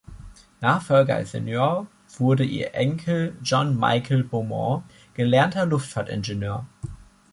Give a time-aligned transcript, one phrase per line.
[0.61, 1.85] Nachfolger als Seigneur
[2.17, 6.65] wurde ihr Enkel John Michael Beaumont, gelernter Luftfahrtingenieur.